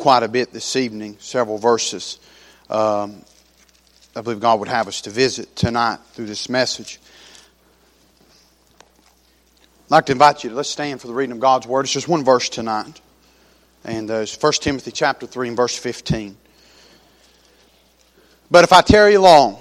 [0.00, 2.20] quite a bit this evening, several verses.
[2.70, 3.22] Um,
[4.16, 6.98] I believe God would have us to visit tonight through this message.
[9.84, 11.84] I'd like to invite you to let's stand for the reading of God's Word.
[11.84, 12.98] It's just one verse tonight.
[13.84, 16.34] And uh, it's 1 Timothy chapter 3 and verse 15.
[18.50, 19.58] But if I tarry long,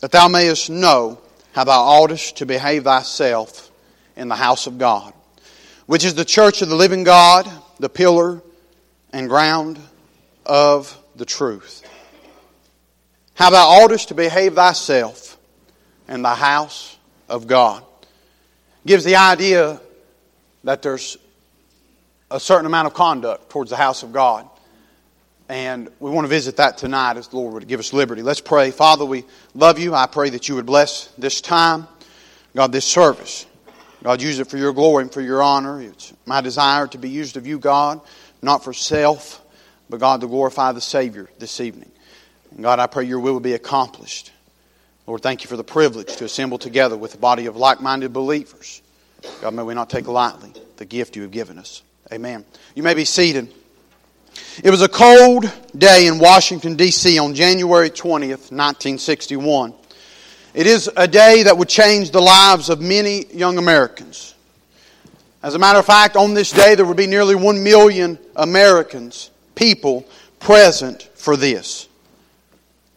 [0.00, 1.20] that thou mayest know
[1.52, 3.70] how thou oughtest to behave thyself
[4.16, 5.12] in the house of God,
[5.84, 7.46] which is the church of the living God,
[7.78, 8.40] the pillar
[9.14, 9.78] and ground
[10.44, 11.88] of the truth.
[13.34, 15.38] How thou oughtest to behave thyself
[16.08, 16.96] in the house
[17.28, 17.84] of God.
[18.84, 19.80] Gives the idea
[20.64, 21.16] that there's
[22.28, 24.48] a certain amount of conduct towards the house of God.
[25.48, 28.22] And we want to visit that tonight as the Lord would give us liberty.
[28.22, 28.72] Let's pray.
[28.72, 29.24] Father, we
[29.54, 29.94] love you.
[29.94, 31.86] I pray that you would bless this time,
[32.56, 33.46] God, this service.
[34.02, 35.80] God, use it for your glory and for your honor.
[35.80, 38.00] It's my desire to be used of you, God,
[38.44, 39.44] not for self,
[39.88, 41.90] but God, to glorify the Savior this evening.
[42.50, 44.30] And God, I pray your will will be accomplished.
[45.06, 48.12] Lord, thank you for the privilege to assemble together with a body of like minded
[48.12, 48.80] believers.
[49.40, 51.82] God, may we not take lightly the gift you have given us.
[52.12, 52.44] Amen.
[52.74, 53.52] You may be seated.
[54.62, 57.18] It was a cold day in Washington, D.C.
[57.18, 59.74] on January 20th, 1961.
[60.54, 64.33] It is a day that would change the lives of many young Americans.
[65.44, 69.30] As a matter of fact, on this day there would be nearly one million Americans,
[69.54, 70.06] people,
[70.40, 71.86] present for this.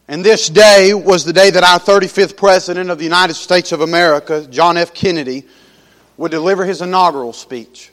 [0.08, 3.82] And this day was the day that our 35th President of the United States of
[3.82, 4.94] America, John F.
[4.94, 5.44] Kennedy,
[6.16, 7.92] would deliver his inaugural speech.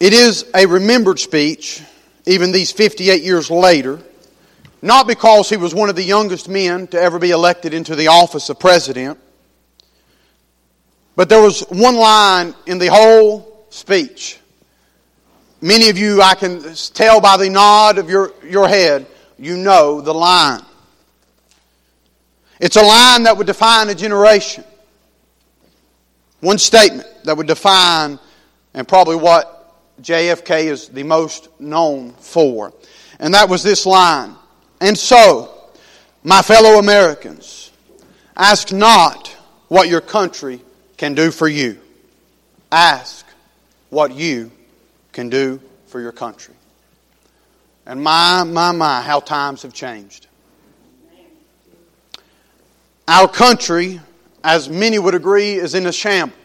[0.00, 1.82] It is a remembered speech,
[2.24, 3.98] even these 58 years later.
[4.80, 8.08] Not because he was one of the youngest men to ever be elected into the
[8.08, 9.18] office of president,
[11.16, 14.38] but there was one line in the whole speech.
[15.60, 19.06] Many of you, I can tell by the nod of your, your head,
[19.38, 20.62] you know the line.
[22.60, 24.64] It's a line that would define a generation.
[26.40, 28.18] One statement that would define,
[28.74, 32.72] and probably what JFK is the most known for.
[33.20, 34.36] And that was this line
[34.82, 35.48] and so,
[36.24, 37.70] my fellow Americans,
[38.36, 39.28] ask not
[39.68, 40.60] what your country
[41.02, 41.80] can do for you.
[42.70, 43.26] Ask
[43.90, 44.52] what you
[45.10, 46.54] can do for your country.
[47.84, 50.28] And my, my, my, how times have changed.
[53.08, 53.98] Our country,
[54.44, 56.38] as many would agree, is in a shambles.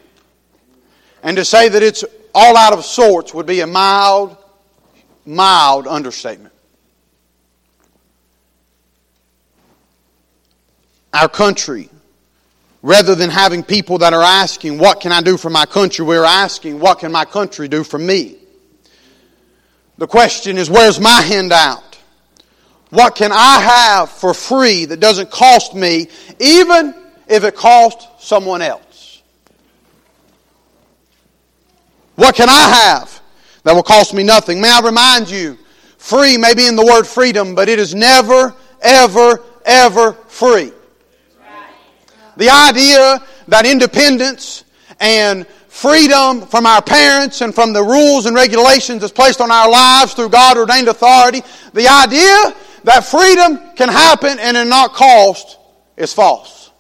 [1.22, 2.04] And to say that it's
[2.34, 4.36] all out of sorts would be a mild,
[5.24, 6.56] mild understatement.
[11.14, 11.90] our country.
[12.88, 16.06] Rather than having people that are asking, What can I do for my country?
[16.06, 18.38] we're asking, What can my country do for me?
[19.98, 21.98] The question is, Where's my handout?
[22.90, 26.08] What can I have for free that doesn't cost me,
[26.40, 26.96] even
[27.28, 29.22] if it costs someone else?
[32.16, 33.22] What can I have
[33.64, 34.62] that will cost me nothing?
[34.62, 35.58] May I remind you,
[35.98, 40.72] free may be in the word freedom, but it is never, ever, ever free.
[42.38, 44.64] The idea that independence
[45.00, 49.70] and freedom from our parents and from the rules and regulations that's placed on our
[49.70, 51.42] lives through God ordained authority,
[51.74, 55.58] the idea that freedom can happen and it not cost
[55.98, 56.72] is false.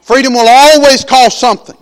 [0.00, 1.76] Freedom will always cost something.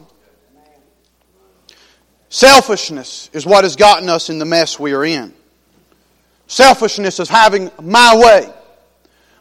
[2.28, 5.32] Selfishness is what has gotten us in the mess we are in.
[6.47, 8.53] Selfishness is having my way,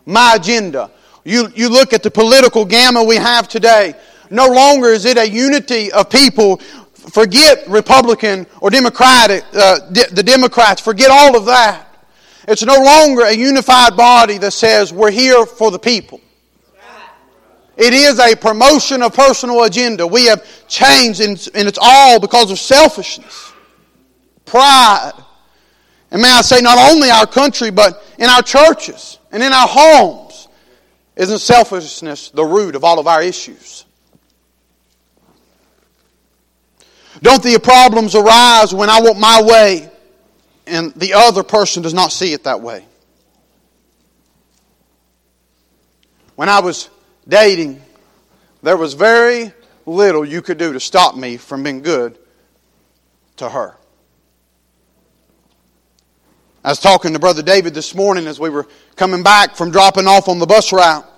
[0.06, 0.90] my agenda,
[1.28, 3.96] you, you look at the political gamma we have today.
[4.30, 6.58] No longer is it a unity of people.
[6.94, 10.82] Forget Republican or Democratic, uh, the Democrats.
[10.82, 11.86] Forget all of that.
[12.48, 16.22] It's no longer a unified body that says we're here for the people.
[17.76, 20.08] It is a promotion of personal agenda.
[20.08, 23.52] We have changed, and it's all because of selfishness,
[24.46, 25.12] pride.
[26.10, 29.68] And may I say, not only our country, but in our churches and in our
[29.68, 30.27] homes.
[31.18, 33.86] Isn't selfishness the root of all of our issues?
[37.22, 39.92] Don't the problems arise when I want my way
[40.68, 42.86] and the other person does not see it that way?
[46.36, 46.90] When I was
[47.28, 47.82] dating,
[48.62, 49.52] there was very
[49.88, 52.20] little you could do to stop me from being good
[53.38, 53.77] to her.
[56.68, 58.68] I was talking to Brother David this morning as we were
[58.98, 61.10] coming back from dropping off on the bus route.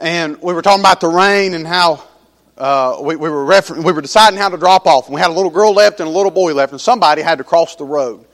[0.00, 2.02] And we were talking about the rain and how
[2.56, 5.08] uh, we, we, were refer- we were deciding how to drop off.
[5.08, 7.36] And we had a little girl left and a little boy left, and somebody had
[7.36, 8.24] to cross the road.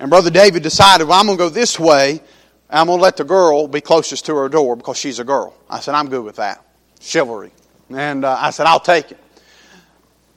[0.00, 2.20] And Brother David decided, well, I'm going to go this way.
[2.68, 5.54] I'm going to let the girl be closest to her door because she's a girl.
[5.70, 6.66] I said, I'm good with that.
[6.98, 7.52] Chivalry.
[7.88, 9.18] And uh, I said, I'll take it.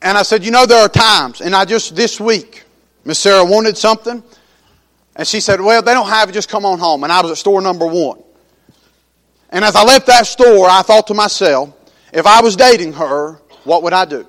[0.03, 2.65] And I said, you know, there are times, and I just this week,
[3.05, 4.23] Miss Sarah wanted something,
[5.21, 7.03] and she said, well, they don't have it, just come on home.
[7.03, 8.23] And I was at store number one.
[9.51, 11.71] And as I left that store, I thought to myself,
[12.11, 13.33] if I was dating her,
[13.63, 14.25] what would I do?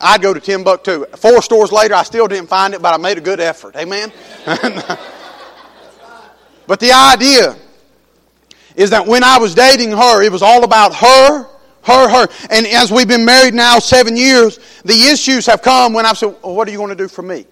[0.00, 1.06] I'd go to Timbuktu.
[1.16, 3.74] Four stores later, I still didn't find it, but I made a good effort.
[3.74, 4.12] Amen?
[6.68, 7.56] but the idea
[8.76, 11.42] is that when I was dating her, it was all about her,
[11.82, 12.28] her, her.
[12.50, 16.36] And as we've been married now seven years, the issues have come when I've said,
[16.40, 17.46] well, What are you going to do for me?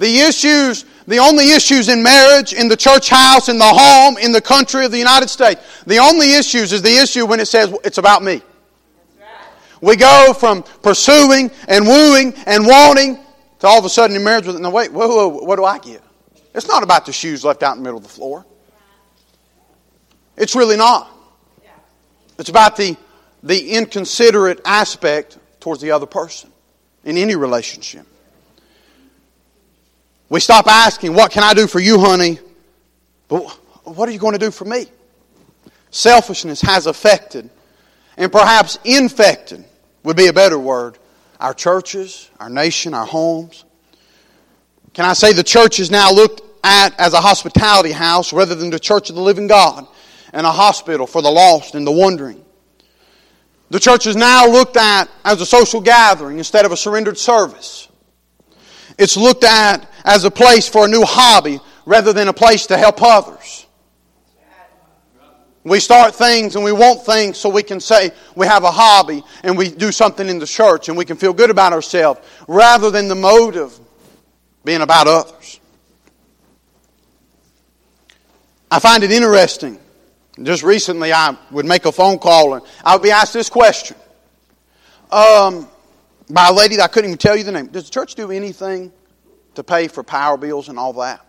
[0.00, 4.32] The issues, the only issues in marriage, in the church house, in the home, in
[4.32, 7.70] the country of the United States, the only issues is the issue when it says
[7.84, 8.40] it's about me.
[9.82, 13.18] We go from pursuing and wooing and wanting
[13.58, 15.78] to all of a sudden in marriage with, no, wait, whoa, whoa, what do I
[15.78, 16.02] get?
[16.54, 18.46] It's not about the shoes left out in the middle of the floor.
[20.38, 21.10] It's really not.
[22.38, 22.96] It's about the,
[23.42, 26.50] the inconsiderate aspect towards the other person
[27.04, 28.06] in any relationship.
[30.30, 32.38] We stop asking, What can I do for you, honey?
[33.28, 33.40] But
[33.84, 34.86] what are you going to do for me?
[35.90, 37.50] Selfishness has affected
[38.16, 39.64] and perhaps infected
[40.04, 40.98] would be a better word,
[41.40, 43.64] our churches, our nation, our homes.
[44.94, 48.70] Can I say the church is now looked at as a hospitality house rather than
[48.70, 49.86] the church of the living God
[50.32, 52.44] and a hospital for the lost and the wandering?
[53.70, 57.88] The church is now looked at as a social gathering instead of a surrendered service.
[58.98, 62.76] It's looked at as a place for a new hobby rather than a place to
[62.76, 63.66] help others.
[65.62, 69.22] We start things and we want things so we can say we have a hobby
[69.44, 72.90] and we do something in the church and we can feel good about ourselves rather
[72.90, 73.78] than the motive
[74.64, 75.60] being about others.
[78.70, 79.78] I find it interesting.
[80.42, 83.96] Just recently, I would make a phone call and I would be asked this question
[85.10, 85.68] um,
[86.30, 87.66] by a lady that I couldn't even tell you the name.
[87.66, 88.92] Does the church do anything
[89.54, 91.24] to pay for power bills and all that?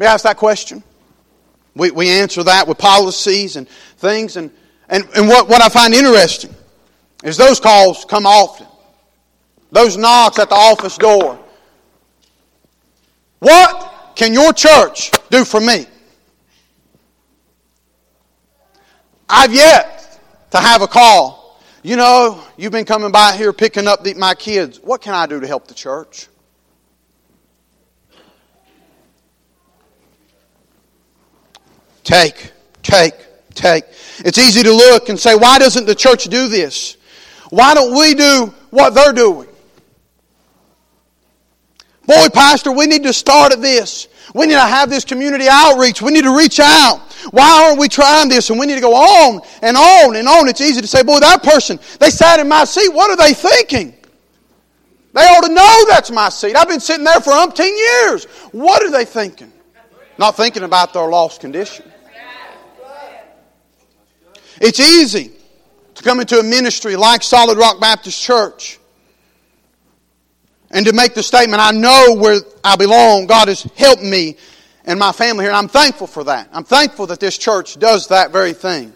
[0.00, 0.82] I ask that question?
[1.74, 3.68] We, we answer that with policies and
[3.98, 4.36] things.
[4.36, 4.50] And,
[4.88, 6.54] and, and what, what I find interesting
[7.24, 8.66] is those calls come often.
[9.70, 11.38] Those knocks at the office door.
[13.38, 15.86] What can your church do for me?
[19.28, 20.20] I've yet
[20.50, 21.60] to have a call.
[21.82, 24.80] You know, you've been coming by here picking up the, my kids.
[24.82, 26.28] What can I do to help the church?
[32.08, 32.52] Take,
[32.82, 33.12] take,
[33.52, 33.84] take.
[34.20, 36.96] It's easy to look and say, why doesn't the church do this?
[37.50, 39.46] Why don't we do what they're doing?
[42.06, 44.08] Boy, Pastor, we need to start at this.
[44.34, 46.00] We need to have this community outreach.
[46.00, 47.00] We need to reach out.
[47.30, 48.48] Why aren't we trying this?
[48.48, 50.48] And we need to go on and on and on.
[50.48, 52.88] It's easy to say, boy, that person, they sat in my seat.
[52.88, 53.94] What are they thinking?
[55.12, 56.56] They ought to know that's my seat.
[56.56, 58.24] I've been sitting there for umpteen years.
[58.52, 59.52] What are they thinking?
[60.16, 61.87] Not thinking about their lost condition.
[64.60, 65.32] It's easy
[65.94, 68.78] to come into a ministry like Solid Rock Baptist Church
[70.70, 73.26] and to make the statement, I know where I belong.
[73.26, 74.36] God has helped me
[74.84, 76.48] and my family here, and I'm thankful for that.
[76.52, 78.92] I'm thankful that this church does that very thing.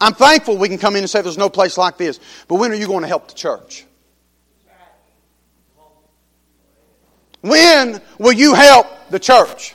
[0.00, 2.20] I'm thankful we can come in and say there's no place like this.
[2.48, 3.84] But when are you going to help the church?
[7.40, 9.74] When will you help the church?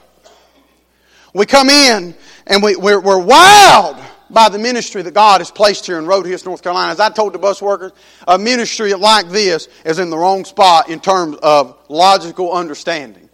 [1.34, 2.13] We come in
[2.48, 3.98] and we, we're, we're wild
[4.31, 6.91] by the ministry that God has placed here in Rhodhiss, North Carolina.
[6.91, 7.91] As I told the bus workers,
[8.27, 13.29] a ministry like this is in the wrong spot in terms of logical understanding.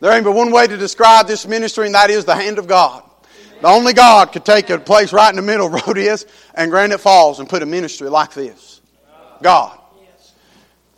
[0.00, 2.66] There ain't but one way to describe this ministry, and that is the hand of
[2.66, 3.02] God.
[3.60, 6.98] The only God could take a place right in the middle of Rhodhiss and Granite
[6.98, 8.80] Falls and put a ministry like this.
[9.40, 9.78] God.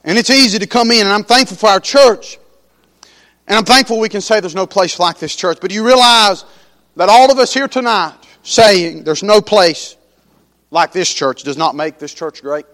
[0.03, 2.39] And it's easy to come in, and I'm thankful for our church.
[3.47, 5.59] And I'm thankful we can say there's no place like this church.
[5.61, 6.45] But do you realize
[6.97, 8.15] that all of us here tonight
[8.47, 9.97] saying there's no place
[10.71, 12.65] like this church does not make this church great?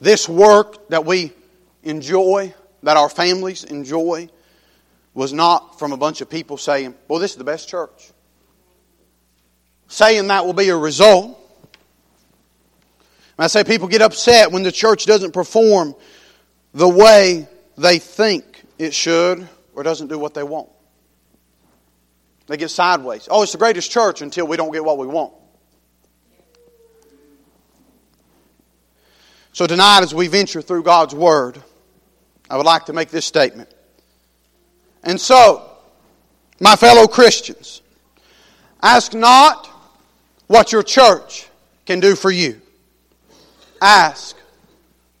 [0.00, 1.32] This work that we
[1.82, 4.28] enjoy, that our families enjoy,
[5.14, 8.12] was not from a bunch of people saying, Well, this is the best church.
[9.88, 11.40] Saying that will be a result.
[13.38, 15.94] I say people get upset when the church doesn't perform
[16.72, 20.68] the way they think it should or doesn't do what they want.
[22.46, 23.28] They get sideways.
[23.30, 25.32] Oh, it's the greatest church until we don't get what we want.
[29.52, 31.62] So tonight, as we venture through God's Word,
[32.48, 33.72] I would like to make this statement.
[35.02, 35.70] And so,
[36.60, 37.80] my fellow Christians,
[38.82, 39.66] ask not
[40.46, 41.48] what your church
[41.86, 42.60] can do for you.
[43.80, 44.36] Ask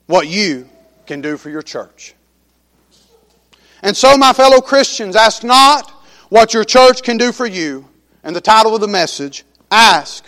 [0.06, 0.68] what you
[1.06, 2.14] can do for your church.
[3.82, 5.95] And so, my fellow Christians, ask not
[6.28, 7.86] what your church can do for you.
[8.22, 10.24] And the title of the message, ask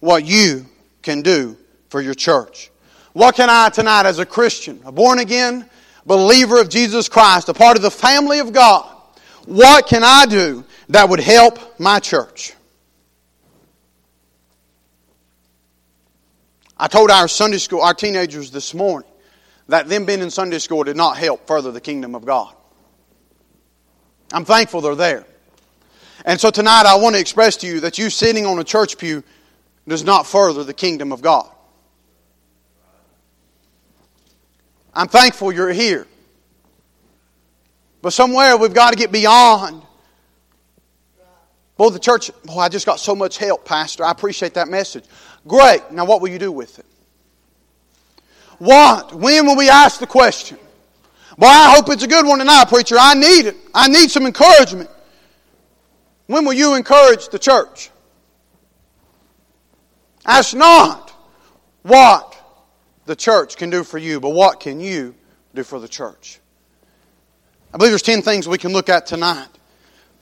[0.00, 0.66] what you
[1.02, 1.56] can do
[1.88, 2.70] for your church.
[3.12, 5.68] What can I tonight, as a Christian, a born again
[6.06, 8.88] believer of Jesus Christ, a part of the family of God,
[9.46, 12.54] what can I do that would help my church?
[16.76, 19.08] I told our Sunday school, our teenagers this morning,
[19.68, 22.54] that them being in Sunday school did not help further the kingdom of God.
[24.32, 25.26] I'm thankful they're there.
[26.24, 28.98] And so tonight I want to express to you that you sitting on a church
[28.98, 29.24] pew
[29.88, 31.48] does not further the kingdom of God.
[34.94, 36.06] I'm thankful you're here.
[38.02, 39.82] But somewhere we've got to get beyond.
[41.76, 44.04] Boy, the church, boy, I just got so much help, Pastor.
[44.04, 45.04] I appreciate that message.
[45.46, 45.90] Great.
[45.90, 46.86] Now, what will you do with it?
[48.58, 49.14] What?
[49.14, 50.58] When will we ask the question?
[51.38, 52.96] Boy, I hope it's a good one tonight, preacher.
[52.98, 53.56] I need it.
[53.74, 54.90] I need some encouragement.
[56.32, 57.90] When will you encourage the church?
[60.24, 61.12] Ask not
[61.82, 62.34] what
[63.04, 65.14] the church can do for you, but what can you
[65.54, 66.40] do for the church?
[67.74, 69.48] I believe there's 10 things we can look at tonight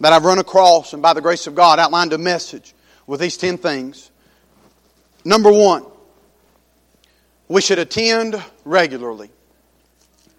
[0.00, 2.74] that I've run across and by the grace of God outlined a message
[3.06, 4.10] with these 10 things.
[5.24, 5.84] Number one,
[7.46, 9.30] we should attend regularly.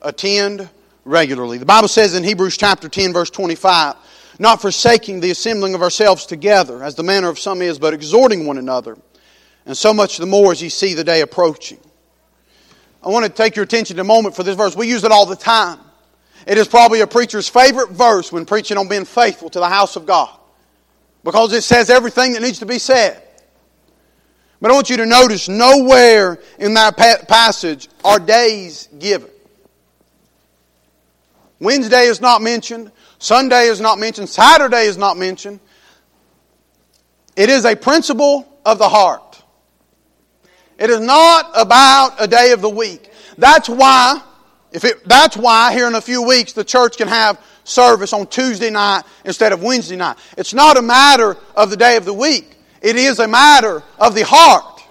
[0.02, 0.70] Attend
[1.06, 1.60] regularly.
[1.60, 3.96] The Bible says in Hebrews chapter 10 verse 25,
[4.42, 8.48] not forsaking the assembling of ourselves together as the manner of some is, but exhorting
[8.48, 8.98] one another.
[9.68, 11.80] And so much the more as ye see the day approaching.
[13.04, 14.76] I want to take your attention a moment for this verse.
[14.76, 15.78] We use it all the time.
[16.48, 19.96] It is probably a preacher's favorite verse when preaching on being faithful to the house
[19.96, 20.36] of God
[21.24, 23.22] because it says everything that needs to be said.
[24.60, 29.30] But I want you to notice nowhere in that passage are days given.
[31.60, 32.92] Wednesday is not mentioned.
[33.22, 34.30] Sunday is not mentioned.
[34.30, 35.60] Saturday is not mentioned.
[37.36, 39.44] It is a principle of the heart.
[40.80, 43.12] It is not about a day of the week.
[43.38, 44.20] That's why,
[44.72, 48.26] if it, that's why here in a few weeks the church can have service on
[48.26, 50.18] Tuesday night instead of Wednesday night.
[50.36, 52.56] It's not a matter of the day of the week.
[52.82, 54.82] It is a matter of the heart.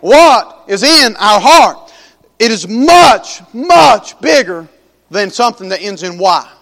[0.00, 1.92] What is in our heart?
[2.38, 4.68] It is much, much bigger
[5.10, 6.52] than something that ends in Y.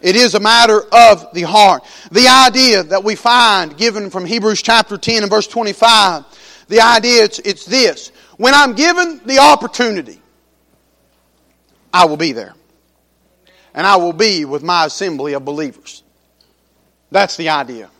[0.00, 1.84] It is a matter of the heart.
[2.12, 6.24] The idea that we find given from Hebrews chapter 10 and verse 25
[6.68, 8.12] the idea it's, it's this.
[8.36, 10.20] When I'm given the opportunity,
[11.92, 12.54] I will be there.
[13.74, 16.02] And I will be with my assembly of believers.
[17.10, 17.90] That's the idea.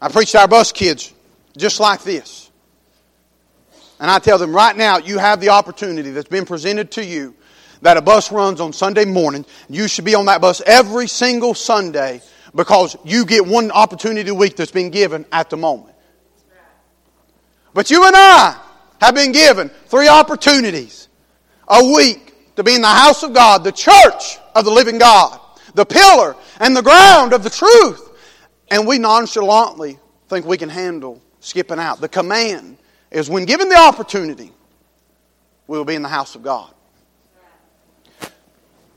[0.00, 1.12] I preach to our bus kids
[1.56, 2.50] just like this.
[4.00, 7.34] And I tell them right now, you have the opportunity that's been presented to you
[7.84, 9.44] that a bus runs on Sunday morning.
[9.68, 12.22] You should be on that bus every single Sunday
[12.54, 15.94] because you get one opportunity a week that's been given at the moment.
[17.74, 18.58] But you and I
[19.02, 21.08] have been given three opportunities
[21.68, 25.38] a week to be in the house of God, the church of the living God,
[25.74, 28.00] the pillar and the ground of the truth.
[28.70, 29.98] And we nonchalantly
[30.28, 32.00] think we can handle skipping out.
[32.00, 32.78] The command
[33.10, 34.52] is when given the opportunity,
[35.66, 36.73] we will be in the house of God.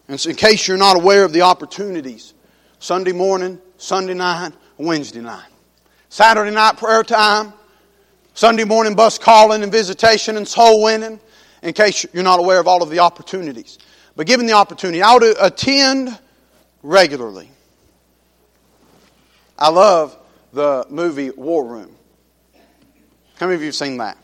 [0.07, 2.33] And so in case you're not aware of the opportunities,
[2.79, 5.49] Sunday morning, Sunday night, Wednesday night.
[6.09, 7.53] Saturday night prayer time,
[8.33, 11.19] Sunday morning bus calling and visitation and soul winning,
[11.61, 13.79] in case you're not aware of all of the opportunities.
[14.15, 16.17] But given the opportunity, I would attend
[16.83, 17.51] regularly.
[19.59, 20.17] I love
[20.53, 21.95] the movie War Room.
[23.39, 24.17] How many of you have seen that?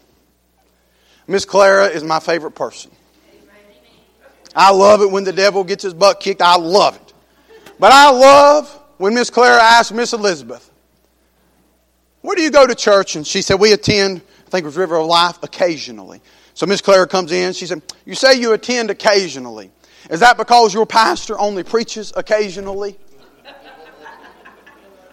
[1.28, 2.92] Miss Clara is my favorite person.
[4.56, 6.42] I love it when the devil gets his butt kicked.
[6.42, 7.14] I love it.
[7.80, 10.70] But I love when Miss Clara asked Miss Elizabeth,
[12.22, 13.16] where do you go to church?
[13.16, 16.22] And she said, We attend, I think it was River of Life, occasionally.
[16.54, 17.54] So Miss Clara comes in.
[17.54, 19.72] She said, You say you attend occasionally.
[20.10, 22.98] Is that because your pastor only preaches occasionally?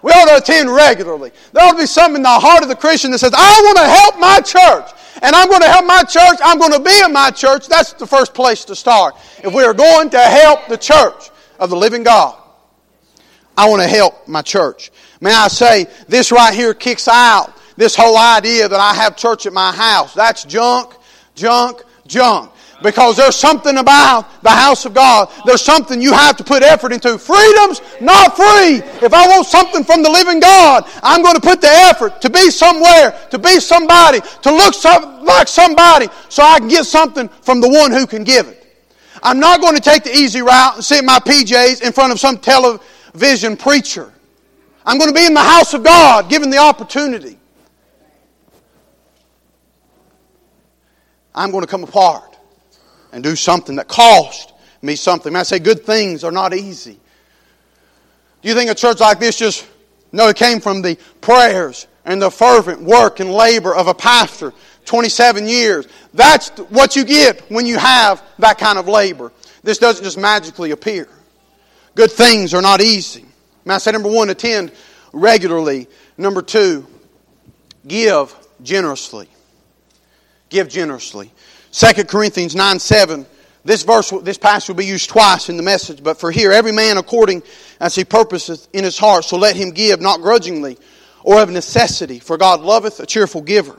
[0.02, 1.33] We ought to attend regularly.
[1.52, 3.78] There ought to be something in the heart of the Christian that says, I want
[3.78, 4.90] to help my church.
[5.23, 6.38] And I'm going to help my church.
[6.42, 7.69] I'm going to be in my church.
[7.69, 9.14] That's the first place to start.
[9.45, 12.37] If we are going to help the church of the living God.
[13.57, 14.90] I want to help my church.
[15.21, 19.45] May I say, this right here kicks out this whole idea that I have church
[19.47, 20.14] at my house.
[20.14, 20.95] That's junk,
[21.35, 22.52] junk, junk.
[22.82, 25.30] Because there's something about the house of God.
[25.44, 27.18] There's something you have to put effort into.
[27.18, 28.80] Freedom's not free.
[29.04, 32.30] If I want something from the living God, I'm going to put the effort to
[32.30, 34.75] be somewhere, to be somebody, to look
[35.22, 38.66] like somebody so I can get something from the one who can give it.
[39.22, 42.12] I'm not going to take the easy route and sit in my PJs in front
[42.12, 44.10] of some television preacher.
[44.87, 47.37] I'm going to be in the house of God given the opportunity.
[51.34, 52.29] I'm going to come apart
[53.12, 54.52] and do something that cost
[54.83, 55.35] me something.
[55.37, 56.99] I say good things are not easy.
[58.43, 59.67] Do you think a church like this just,
[60.12, 64.52] no, it came from the prayers and the fervent work and labor of a pastor
[64.87, 65.87] 27 years.
[66.14, 69.33] That's what you get when you have that kind of labor.
[69.62, 71.09] This doesn't just magically appear.
[71.95, 73.25] Good things are not easy.
[73.69, 74.73] I say number one, attend
[75.12, 75.87] regularly.
[76.17, 76.87] Number two,
[77.87, 79.29] give generously.
[80.49, 81.31] Give generously.
[81.73, 83.27] 2 Corinthians 9 7.
[83.62, 86.73] This verse, this passage will be used twice in the message, but for here, every
[86.73, 87.43] man according
[87.79, 90.79] as he purposeth in his heart, so let him give, not grudgingly
[91.23, 93.79] or of necessity, for God loveth a cheerful giver.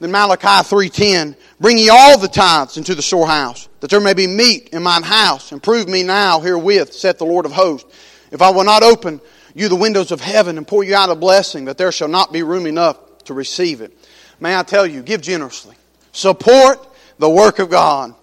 [0.00, 4.26] Then Malachi 3.10, Bring ye all the tithes into the storehouse, that there may be
[4.26, 7.88] meat in mine house, and prove me now herewith, saith the Lord of hosts.
[8.30, 9.20] If I will not open
[9.54, 12.32] you the windows of heaven and pour you out a blessing, that there shall not
[12.32, 13.96] be room enough to receive it.
[14.40, 15.76] May I tell you, give generously.
[16.12, 16.88] Support
[17.18, 18.14] the work of God.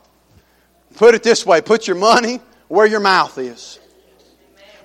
[0.95, 3.79] Put it this way put your money where your mouth is.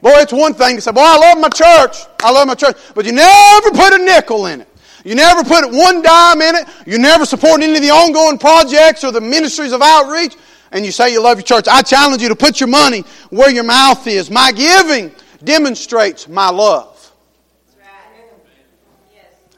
[0.00, 2.06] Boy, it's one thing to say, Boy, I love my church.
[2.22, 2.76] I love my church.
[2.94, 4.68] But you never put a nickel in it.
[5.02, 6.68] You never put one dime in it.
[6.86, 10.36] You never support any of the ongoing projects or the ministries of outreach.
[10.72, 11.68] And you say you love your church.
[11.68, 14.30] I challenge you to put your money where your mouth is.
[14.30, 17.12] My giving demonstrates my love.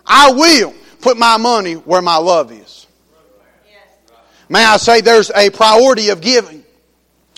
[0.07, 2.86] I will put my money where my love is.
[4.49, 6.65] May I say there's a priority of giving.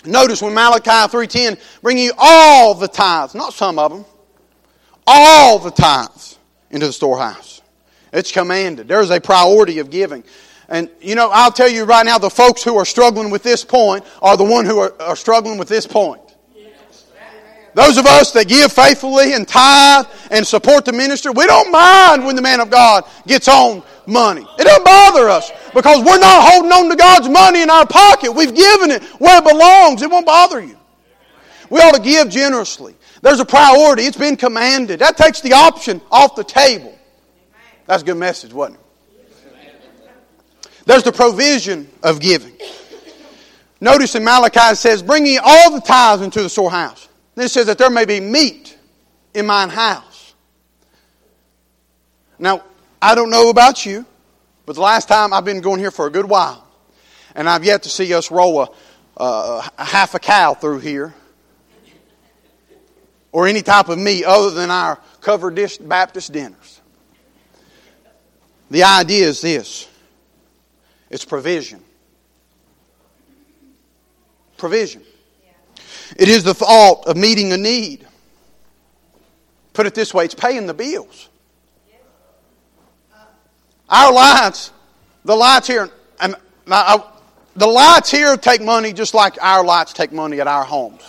[0.05, 4.05] Notice when Malachi 3.10, bring you all the tithes, not some of them,
[5.05, 6.37] all the tithes
[6.71, 7.61] into the storehouse.
[8.13, 8.87] It's commanded.
[8.87, 10.23] There's a priority of giving.
[10.69, 13.65] And, you know, I'll tell you right now, the folks who are struggling with this
[13.65, 16.21] point are the one who are, are struggling with this point.
[17.73, 22.25] Those of us that give faithfully and tithe and support the ministry, we don't mind
[22.25, 24.45] when the man of God gets on money.
[24.57, 28.31] It doesn't bother us because we're not holding on to God's money in our pocket.
[28.31, 30.01] We've given it where it belongs.
[30.01, 30.77] It won't bother you.
[31.69, 32.95] We ought to give generously.
[33.21, 34.03] There's a priority.
[34.03, 34.99] It's been commanded.
[34.99, 36.97] That takes the option off the table.
[37.85, 38.85] That's a good message, wasn't it?
[40.85, 42.57] There's the provision of giving.
[43.81, 47.08] Notice in Malachi it says, Bring ye all the tithes into the storehouse.
[47.39, 48.77] Then it says that there may be meat
[49.33, 50.33] in mine house.
[52.37, 52.65] Now,
[53.01, 54.05] I don't know about you,
[54.65, 56.67] but the last time I've been going here for a good while,
[57.35, 58.69] and I've yet to see us roll a,
[59.15, 61.13] a, a half a cow through here,
[63.31, 66.81] or any type of meat other than our covered dish Baptist dinners.
[68.69, 69.87] The idea is this
[71.09, 71.79] it's provision.
[74.57, 75.03] Provision.
[76.15, 78.05] It is the thought of meeting a need.
[79.73, 81.29] Put it this way it's paying the bills.
[83.89, 84.71] Our lights,
[85.25, 90.39] the lights here, and the lights here take money just like our lights take money
[90.39, 91.01] at our homes.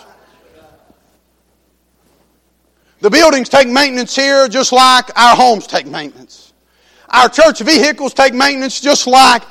[3.01, 6.53] The buildings take maintenance here just like our homes take maintenance.
[7.09, 9.43] Our church vehicles take maintenance just like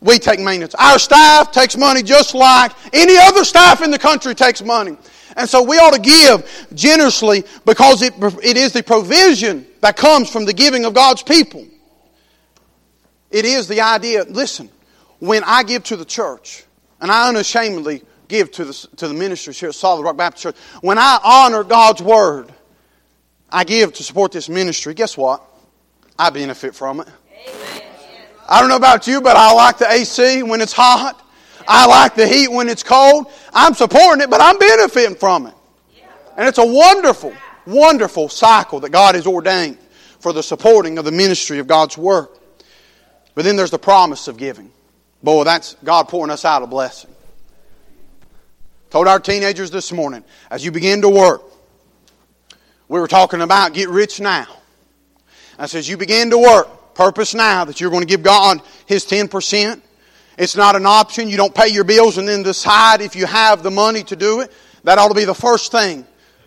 [0.00, 0.74] we take maintenance.
[0.74, 4.96] Our staff takes money just like any other staff in the country takes money.
[5.36, 10.30] And so we ought to give generously because it, it is the provision that comes
[10.30, 11.66] from the giving of God's people.
[13.30, 14.70] It is the idea, listen,
[15.18, 16.64] when I give to the church,
[17.00, 20.56] and I unashamedly give to the, to the ministers here at Solid Rock Baptist Church,
[20.80, 22.52] when I honor God's Word,
[23.50, 25.42] I give to support this ministry, guess what?
[26.18, 27.08] I benefit from it.
[28.48, 31.22] I don't know about you, but I like the AC when it's hot.
[31.68, 33.26] I like the heat when it's cold.
[33.52, 35.54] I'm supporting it, but I'm benefiting from it.
[36.36, 37.32] And it's a wonderful,
[37.66, 39.78] wonderful cycle that God has ordained
[40.20, 42.38] for the supporting of the ministry of God's work.
[43.34, 44.70] But then there's the promise of giving.
[45.22, 47.10] Boy, that's God pouring us out a blessing.
[48.90, 51.42] Told our teenagers this morning, as you begin to work,
[52.88, 54.46] we were talking about get rich now.
[55.58, 59.04] I says, you begin to work, purpose now that you're going to give God His
[59.04, 59.80] 10%.
[60.38, 61.28] It's not an option.
[61.28, 64.40] You don't pay your bills and then decide if you have the money to do
[64.40, 64.52] it.
[64.84, 66.06] That ought to be the first thing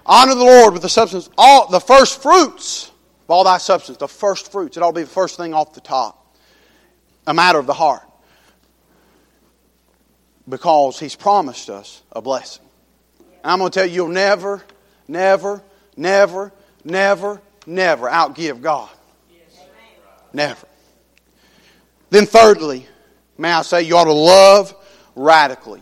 [0.09, 2.89] Honor the Lord with the substance, all the first fruits
[3.29, 4.75] of all thy substance, the first fruits.
[4.75, 6.35] It ought to be the first thing off the top.
[7.27, 8.01] A matter of the heart.
[10.47, 12.65] Because he's promised us a blessing.
[13.43, 14.63] And I'm going to tell you, you'll never,
[15.07, 15.61] never,
[15.95, 16.51] never,
[16.83, 18.89] never, never outgive God.
[20.33, 20.67] Never.
[22.09, 22.87] Then thirdly,
[23.37, 24.75] may I say, you ought to love
[25.15, 25.81] radically.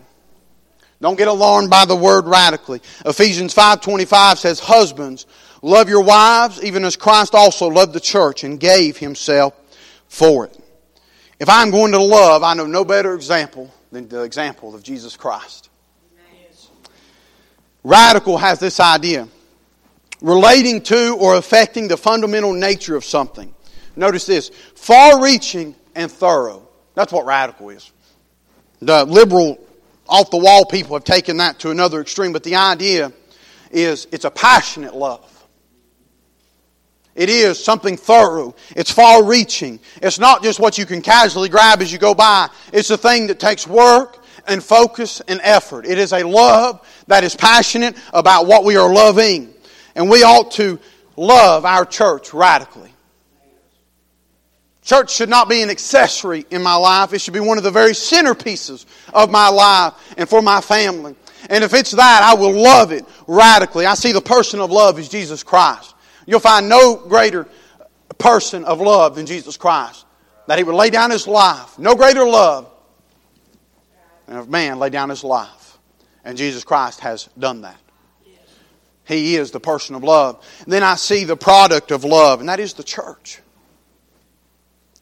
[1.00, 2.80] Don't get alarmed by the word radically.
[3.06, 5.26] Ephesians 5.25 says, Husbands,
[5.62, 9.54] love your wives, even as Christ also loved the church and gave himself
[10.08, 10.58] for it.
[11.38, 15.16] If I'm going to love, I know no better example than the example of Jesus
[15.16, 15.70] Christ.
[17.84, 19.28] Radical has this idea
[20.20, 23.54] relating to or affecting the fundamental nature of something.
[23.98, 26.68] Notice this far reaching and thorough.
[26.94, 27.90] That's what radical is.
[28.80, 29.58] The liberal
[30.08, 33.12] off the wall people have taken that to another extreme, but the idea
[33.72, 35.24] is it's a passionate love.
[37.16, 38.54] It is something thorough.
[38.76, 39.80] It's far reaching.
[40.00, 42.48] It's not just what you can casually grab as you go by.
[42.72, 45.84] It's a thing that takes work and focus and effort.
[45.84, 49.52] It is a love that is passionate about what we are loving.
[49.96, 50.78] And we ought to
[51.16, 52.92] love our church radically.
[54.88, 57.12] Church should not be an accessory in my life.
[57.12, 61.14] It should be one of the very centerpieces of my life and for my family.
[61.50, 63.84] And if it's that, I will love it radically.
[63.84, 65.94] I see the person of love is Jesus Christ.
[66.24, 67.46] You'll find no greater
[68.16, 70.06] person of love than Jesus Christ.
[70.46, 71.78] That he would lay down his life.
[71.78, 72.70] No greater love
[74.24, 75.76] than a man lay down his life.
[76.24, 77.76] And Jesus Christ has done that.
[79.04, 80.42] He is the person of love.
[80.64, 83.42] And then I see the product of love, and that is the church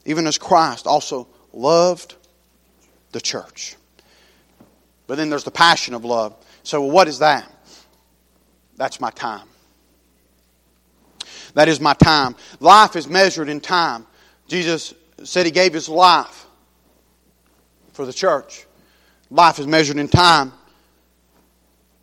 [0.07, 2.15] even as Christ also loved
[3.13, 3.77] the church.
[5.07, 6.35] But then there's the passion of love.
[6.63, 7.53] So, what is that?
[8.77, 9.49] That's my time.
[11.55, 12.37] That is my time.
[12.61, 14.07] Life is measured in time.
[14.49, 16.47] Jesus said he gave his life
[17.93, 18.67] for the church.
[19.31, 20.53] Life is measured in time.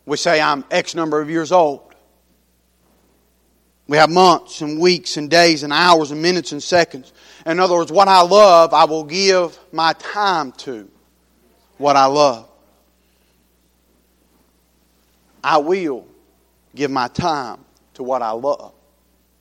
[0.06, 1.83] We say, I'm X number of years old.
[3.86, 7.12] We have months and weeks and days and hours and minutes and seconds.
[7.44, 10.90] In other words, what I love, I will give my time to.
[11.76, 12.48] What I love.
[15.42, 16.06] I will
[16.74, 18.72] give my time to what I love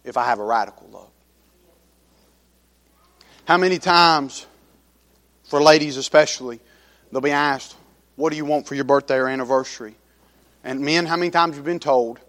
[0.04, 1.10] if I have a radical love.
[3.46, 4.46] How many times,
[5.46, 6.60] for ladies especially,
[7.12, 7.76] they'll be asked,
[8.18, 9.96] What do you want for your birthday or anniversary?
[10.66, 12.20] And men, how many times have you been told,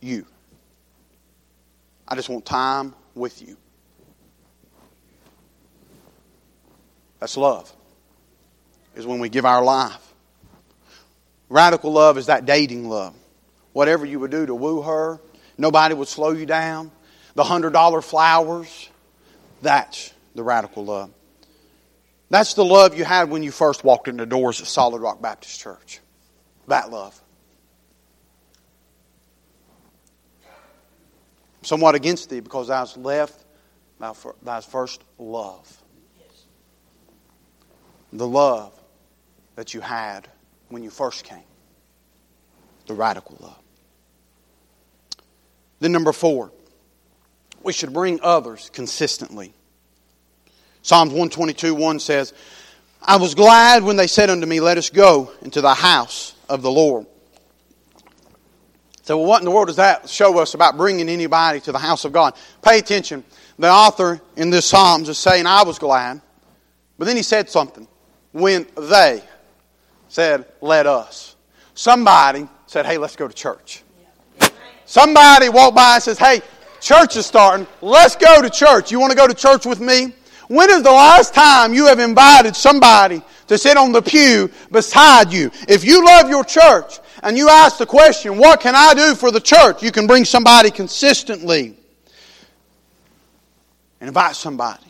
[0.00, 0.26] You.
[2.14, 3.56] I just want time with you.
[7.18, 7.74] That's love,
[8.94, 10.14] is when we give our life.
[11.48, 13.16] Radical love is that dating love.
[13.72, 15.20] Whatever you would do to woo her,
[15.58, 16.92] nobody would slow you down.
[17.34, 18.90] The $100 flowers,
[19.60, 21.10] that's the radical love.
[22.30, 25.20] That's the love you had when you first walked in the doors of Solid Rock
[25.20, 25.98] Baptist Church.
[26.68, 27.20] That love.
[31.64, 33.44] Somewhat against thee because thou hast left
[34.42, 35.82] thy first love
[38.14, 38.72] the love
[39.56, 40.28] that you had
[40.68, 41.42] when you first came.
[42.86, 43.58] The radical love.
[45.80, 46.52] Then, number four,
[47.62, 49.52] we should bring others consistently.
[50.82, 52.32] Psalms 122 1 says,
[53.02, 56.62] I was glad when they said unto me, Let us go into the house of
[56.62, 57.06] the Lord.
[59.04, 62.06] So, what in the world does that show us about bringing anybody to the house
[62.06, 62.34] of God?
[62.62, 63.22] Pay attention.
[63.58, 66.22] The author in this Psalms is saying, I was glad.
[66.98, 67.86] But then he said something
[68.32, 69.22] when they
[70.08, 71.36] said, Let us.
[71.74, 73.82] Somebody said, Hey, let's go to church.
[74.86, 76.40] Somebody walked by and says, Hey,
[76.80, 77.66] church is starting.
[77.82, 78.90] Let's go to church.
[78.90, 80.14] You want to go to church with me?
[80.48, 85.30] When is the last time you have invited somebody to sit on the pew beside
[85.30, 85.50] you?
[85.68, 89.30] If you love your church and you ask the question, What can I do for
[89.30, 89.82] the church?
[89.82, 91.74] You can bring somebody consistently
[94.00, 94.84] and invite somebody.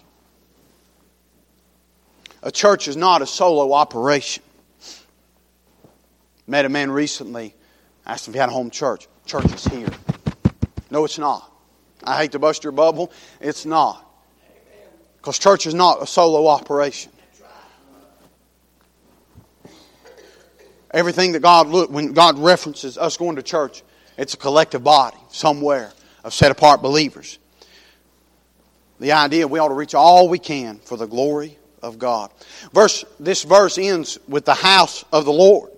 [2.42, 4.42] A church is not a solo operation.
[6.46, 7.54] Met a man recently,
[8.04, 9.06] asked him if he had a home church.
[9.24, 9.88] Church is here.
[10.90, 11.50] No, it's not.
[12.02, 13.12] I hate to bust your bubble.
[13.40, 14.04] It's not.
[15.16, 17.12] Because church is not a solo operation.
[20.94, 23.82] Everything that God look when God references us going to church,
[24.16, 27.40] it's a collective body somewhere of set apart believers.
[29.00, 32.30] The idea we ought to reach all we can for the glory of God.
[32.72, 35.72] Verse, this verse ends with the house of the Lord.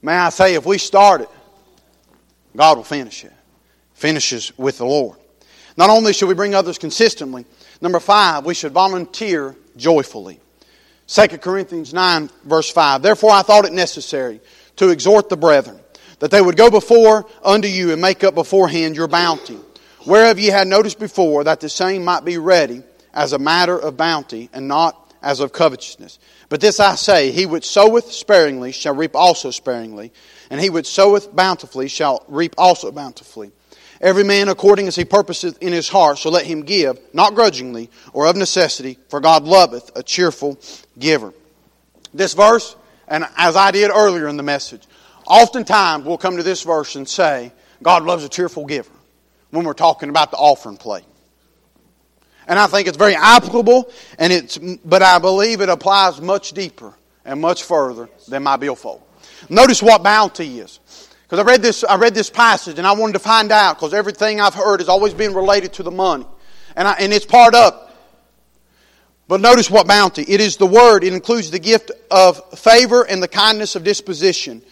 [0.00, 1.28] May I say, if we start it,
[2.56, 3.32] God will finish it.
[3.94, 5.18] Finishes with the Lord.
[5.76, 7.44] Not only should we bring others consistently,
[7.80, 10.40] number five, we should volunteer joyfully.
[11.06, 13.02] 2 Corinthians 9, verse 5.
[13.02, 14.40] Therefore I thought it necessary
[14.76, 15.78] to exhort the brethren,
[16.18, 19.58] that they would go before unto you and make up beforehand your bounty,
[20.06, 23.96] whereof ye had noticed before, that the same might be ready as a matter of
[23.96, 26.18] bounty, and not as of covetousness.
[26.48, 30.12] But this I say, he which soweth sparingly shall reap also sparingly,
[30.50, 33.52] and he which soweth bountifully shall reap also bountifully.
[34.04, 37.88] Every man according as he purposeth in his heart, so let him give, not grudgingly
[38.12, 40.58] or of necessity, for God loveth a cheerful
[40.98, 41.32] giver.
[42.12, 42.76] This verse,
[43.08, 44.86] and as I did earlier in the message,
[45.26, 47.50] oftentimes we'll come to this verse and say,
[47.82, 48.92] God loves a cheerful giver
[49.50, 51.04] when we're talking about the offering plate.
[52.46, 56.92] And I think it's very applicable, and it's, but I believe it applies much deeper
[57.24, 59.00] and much further than my billfold.
[59.48, 60.78] Notice what bounty is.
[61.34, 63.92] Because I read this, I read this passage and I wanted to find out because
[63.92, 66.24] everything I've heard has always been related to the money.
[66.76, 67.90] And, I, and it's part of
[69.26, 70.22] But notice what bounty.
[70.22, 71.02] It is the word.
[71.02, 74.62] It includes the gift of favor and the kindness of disposition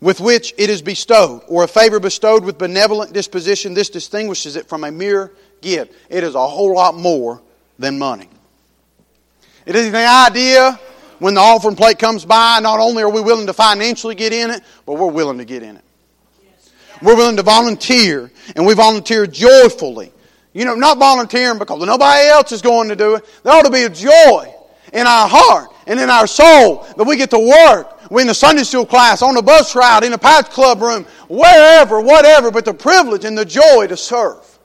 [0.00, 3.72] with which it is bestowed, or a favor bestowed with benevolent disposition.
[3.72, 5.30] This distinguishes it from a mere
[5.60, 5.94] gift.
[6.10, 7.40] It is a whole lot more
[7.78, 8.28] than money.
[9.64, 10.76] It is the idea
[11.20, 14.50] when the offering plate comes by, not only are we willing to financially get in
[14.50, 15.83] it, but we're willing to get in it.
[17.04, 20.10] We're willing to volunteer, and we volunteer joyfully.
[20.54, 23.24] You know, not volunteering because nobody else is going to do it.
[23.42, 24.54] There ought to be a joy
[24.92, 28.10] in our heart and in our soul that we get to work.
[28.10, 31.04] We in the Sunday school class, on the bus route, in the Patch Club room,
[31.28, 34.58] wherever, whatever, but the privilege and the joy to serve.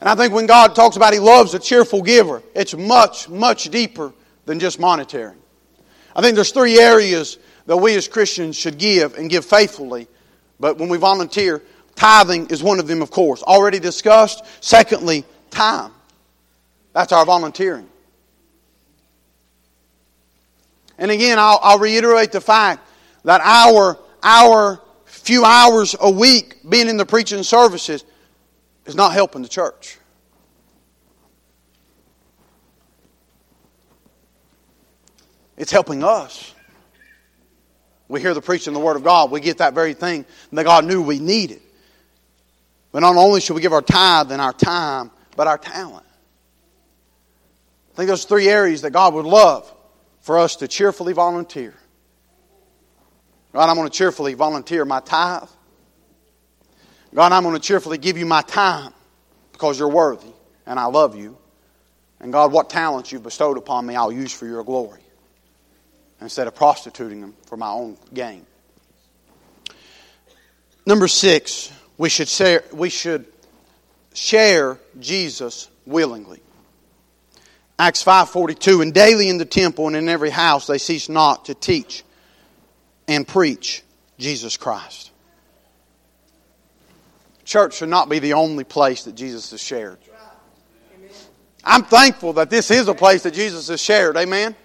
[0.00, 3.70] And I think when God talks about He loves a cheerful giver, it's much, much
[3.70, 4.12] deeper
[4.46, 5.36] than just monetary.
[6.16, 10.08] I think there's three areas that we as Christians should give and give faithfully.
[10.58, 11.62] But when we volunteer,
[11.94, 13.42] tithing is one of them, of course.
[13.42, 14.42] Already discussed.
[14.64, 15.92] Secondly, time.
[16.94, 17.86] That's our volunteering.
[20.96, 22.88] And again, I'll, I'll reiterate the fact
[23.24, 28.02] that our, our few hours a week being in the preaching services
[28.86, 29.98] is not helping the church.
[35.58, 36.54] It's helping us.
[38.08, 39.30] We hear the preaching of the Word of God.
[39.30, 41.60] We get that very thing that God knew we needed.
[42.90, 46.06] But not only should we give our tithe and our time, but our talent.
[47.92, 49.70] I think those three areas that God would love
[50.22, 51.74] for us to cheerfully volunteer.
[53.52, 55.48] God, I'm going to cheerfully volunteer my tithe.
[57.14, 58.92] God, I'm going to cheerfully give you my time
[59.52, 60.32] because you're worthy
[60.66, 61.36] and I love you.
[62.20, 65.00] And God, what talents you've bestowed upon me, I'll use for your glory
[66.20, 68.44] instead of prostituting them for my own gain.
[70.84, 73.26] Number six, we should share, we should
[74.14, 76.40] share Jesus willingly.
[77.78, 81.54] Acts 5.42, And daily in the temple and in every house they cease not to
[81.54, 82.02] teach
[83.06, 83.84] and preach
[84.18, 85.12] Jesus Christ.
[87.44, 89.98] Church should not be the only place that Jesus is shared.
[91.64, 94.16] I'm thankful that this is a place that Jesus is shared.
[94.16, 94.56] Amen.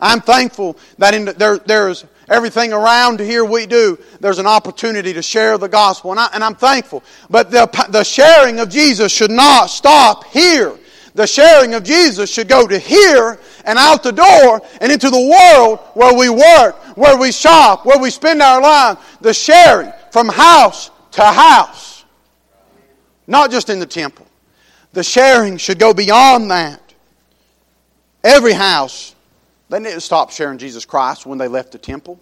[0.00, 5.12] I'm thankful that in the, there, there's everything around here we do, there's an opportunity
[5.14, 6.10] to share the gospel.
[6.12, 7.02] And, I, and I'm thankful.
[7.30, 10.76] But the, the sharing of Jesus should not stop here.
[11.14, 15.18] The sharing of Jesus should go to here and out the door and into the
[15.18, 19.00] world where we work, where we shop, where we spend our lives.
[19.20, 22.04] The sharing from house to house.
[23.26, 24.26] Not just in the temple.
[24.92, 26.80] The sharing should go beyond that.
[28.22, 29.14] Every house
[29.68, 32.18] they didn't stop sharing Jesus Christ when they left the temple.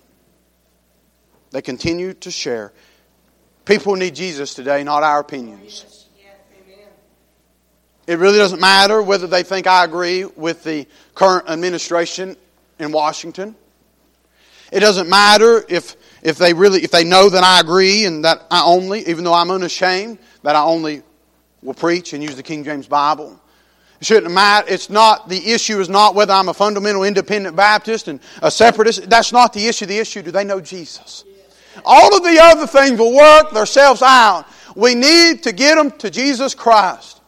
[1.51, 2.73] They continued to share.
[3.65, 6.07] People need Jesus today, not our opinions.
[8.07, 12.37] It really doesn't matter whether they think I agree with the current administration
[12.79, 13.57] in Washington.
[14.71, 18.47] It doesn't matter if, if they really if they know that I agree and that
[18.51, 21.03] I only, even though I'm unashamed, that I only
[21.63, 23.41] will preach and use the King James Bible.
[24.01, 24.67] It shouldn't matter.
[24.69, 29.09] It's not, the issue is not whether I'm a fundamental independent Baptist and a separatist.
[29.09, 29.87] That's not the issue.
[29.87, 31.25] The issue, do they know Jesus?
[31.85, 34.47] All of the other things will work themselves out.
[34.75, 37.21] We need to get them to Jesus Christ.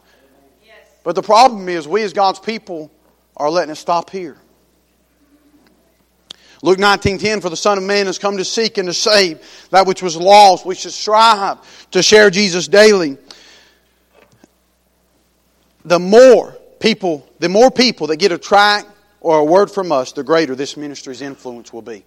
[1.03, 2.91] But the problem is, we as God's people
[3.35, 4.37] are letting it stop here.
[6.61, 9.39] Luke 19:10 for the son of man has come to seek and to save
[9.71, 11.57] that which was lost we should strive
[11.91, 13.17] to share Jesus daily
[15.85, 18.87] the more people, the more people that get a tract
[19.21, 22.03] or a word from us, the greater this ministry's influence will be.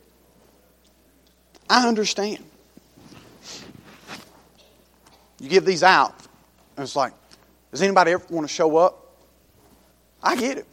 [1.68, 2.44] I understand.
[5.40, 6.14] you give these out,
[6.76, 7.12] and it's like,
[7.70, 9.16] does anybody ever want to show up?
[10.22, 10.66] I get it.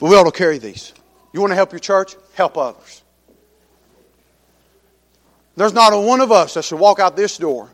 [0.00, 0.92] But we ought to carry these.
[1.32, 2.16] You want to help your church?
[2.34, 3.02] Help others.
[5.56, 7.68] There's not a one of us that should walk out this door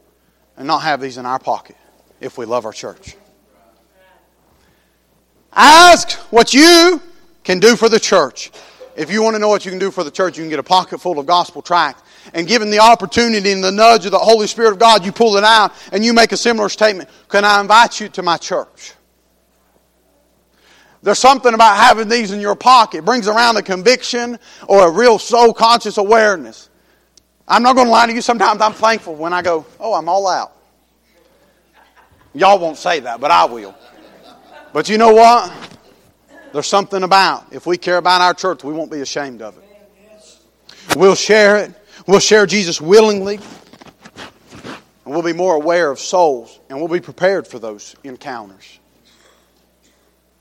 [0.56, 1.76] and not have these in our pocket
[2.24, 3.16] if we love our church.
[5.52, 7.00] Ask what you
[7.44, 8.50] can do for the church.
[8.96, 10.58] If you want to know what you can do for the church, you can get
[10.58, 12.02] a pocket full of gospel tracts.
[12.32, 15.36] And given the opportunity and the nudge of the Holy Spirit of God, you pull
[15.36, 17.10] it out and you make a similar statement.
[17.28, 18.94] Can I invite you to my church?
[21.02, 22.98] There's something about having these in your pocket.
[22.98, 26.70] It brings around a conviction or a real soul conscious awareness.
[27.46, 28.22] I'm not going to lie to you.
[28.22, 30.53] Sometimes I'm thankful when I go, oh, I'm all out.
[32.34, 33.74] Y'all won't say that, but I will.
[34.72, 35.52] But you know what?
[36.52, 40.96] There's something about if we care about our church, we won't be ashamed of it.
[40.96, 41.72] We'll share it.
[42.06, 43.38] We'll share Jesus willingly.
[45.04, 46.58] And we'll be more aware of souls.
[46.68, 48.78] And we'll be prepared for those encounters.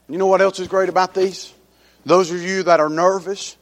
[0.09, 1.53] You know what else is great about these?
[2.05, 3.55] Those of you that are nervous,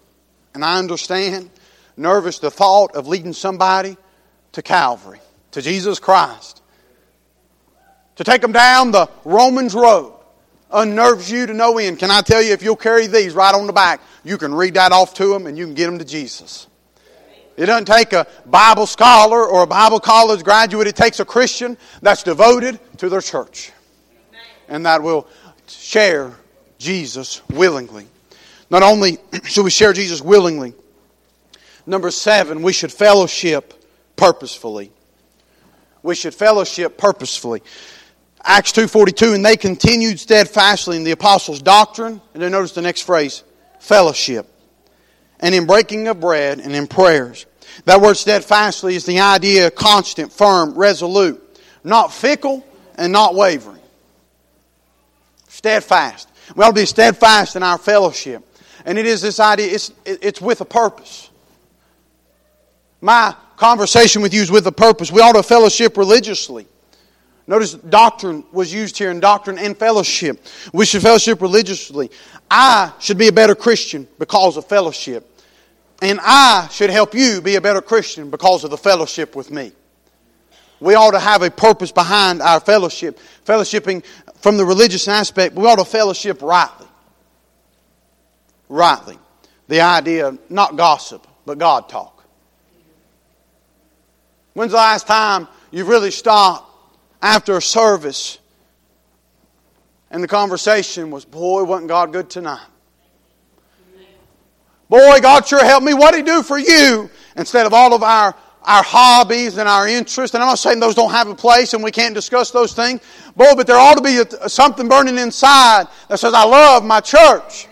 [0.54, 1.50] and I understand,
[1.96, 3.96] nervous the thought of leading somebody
[4.54, 5.20] to Calvary,
[5.52, 6.61] to Jesus Christ,
[8.22, 10.14] to take them down the Romans road
[10.72, 11.98] unnerves you to no end.
[11.98, 14.76] Can I tell you, if you'll carry these right on the back, you can read
[14.76, 16.68] that off to them and you can get them to Jesus.
[17.58, 20.86] It doesn't take a Bible scholar or a Bible college graduate.
[20.86, 23.72] It takes a Christian that's devoted to their church
[24.70, 25.28] and that will
[25.66, 26.32] share
[26.78, 28.06] Jesus willingly.
[28.70, 30.76] Not only should we share Jesus willingly,
[31.88, 33.74] number seven, we should fellowship
[34.16, 34.92] purposefully.
[36.04, 37.62] We should fellowship purposefully.
[38.44, 43.02] Acts 2.42, and they continued steadfastly in the apostles' doctrine, and then notice the next
[43.02, 43.44] phrase,
[43.80, 44.48] fellowship,
[45.40, 47.46] and in breaking of bread and in prayers.
[47.86, 51.42] That word steadfastly is the idea of constant, firm, resolute,
[51.84, 53.82] not fickle, and not wavering.
[55.48, 56.28] Steadfast.
[56.56, 58.44] We ought to be steadfast in our fellowship.
[58.86, 61.30] And it is this idea, it's, it's with a purpose.
[63.00, 65.12] My conversation with you is with a purpose.
[65.12, 66.68] We ought to fellowship religiously.
[67.52, 70.42] Notice doctrine was used here in doctrine and fellowship.
[70.72, 72.10] We should fellowship religiously.
[72.50, 75.38] I should be a better Christian because of fellowship.
[76.02, 79.74] And I should help you be a better Christian because of the fellowship with me.
[80.80, 83.20] We ought to have a purpose behind our fellowship.
[83.46, 84.06] Fellowshipping
[84.38, 86.88] from the religious aspect, we ought to fellowship rightly.
[88.70, 89.20] Rightly.
[89.68, 92.24] The idea, not gossip, but God talk.
[94.54, 96.70] When's the last time you've really stopped
[97.22, 98.40] after a service
[100.10, 102.66] and the conversation was, boy, wasn't God good tonight?
[104.90, 105.94] Boy, God sure helped me.
[105.94, 107.10] What'd He do for you?
[107.38, 110.34] Instead of all of our, our hobbies and our interests.
[110.34, 113.00] And I'm not saying those don't have a place and we can't discuss those things.
[113.34, 117.00] Boy, but there ought to be a, something burning inside that says, I love my
[117.00, 117.70] church.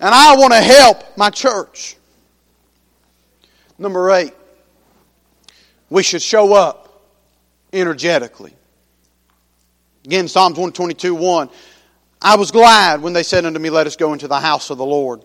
[0.00, 1.96] And I want to help my church.
[3.78, 4.32] Number eight,
[5.90, 7.02] we should show up
[7.70, 8.54] energetically.
[10.04, 11.50] Again, Psalms 122 1.
[12.20, 14.78] I was glad when they said unto me, Let us go into the house of
[14.78, 15.24] the Lord.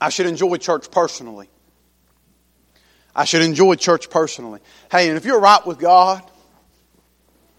[0.00, 1.48] I should enjoy church personally.
[3.14, 4.60] I should enjoy church personally.
[4.90, 6.22] Hey, and if you're right with God,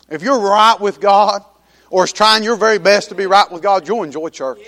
[0.10, 1.44] if you're right with God,
[1.90, 4.60] or is trying your very best to be right with God, you'll enjoy church.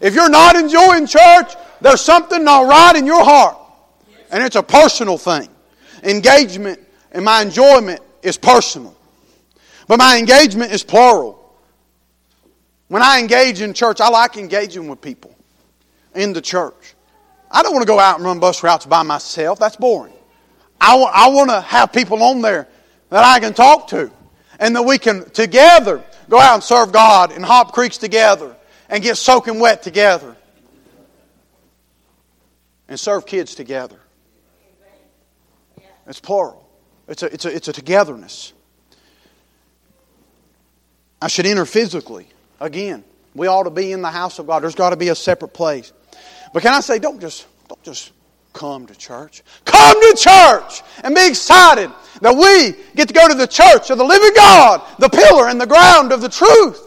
[0.00, 3.56] if you're not enjoying church, there's something not right in your heart.
[4.30, 5.48] And it's a personal thing.
[6.02, 6.80] Engagement
[7.12, 8.96] and my enjoyment is personal.
[9.86, 11.38] But my engagement is plural.
[12.88, 15.34] When I engage in church, I like engaging with people
[16.14, 16.94] in the church.
[17.50, 19.58] I don't want to go out and run bus routes by myself.
[19.58, 20.14] That's boring.
[20.80, 22.66] I want, I want to have people on there
[23.10, 24.10] that I can talk to
[24.58, 28.56] and that we can together go out and serve God and hop creeks together
[28.88, 30.36] and get soaking wet together
[32.88, 33.98] and serve kids together.
[36.06, 36.61] It's plural.
[37.08, 38.52] It's a, it's a, it's a togetherness.
[41.20, 42.26] I should enter physically.
[42.60, 44.62] Again, we ought to be in the house of God.
[44.62, 45.92] There's got to be a separate place.
[46.52, 48.12] But can I say, don't just, don't just
[48.52, 49.42] come to church.
[49.64, 51.90] Come to church and be excited
[52.20, 55.60] that we get to go to the church of the living God, the pillar and
[55.60, 56.80] the ground of the truth.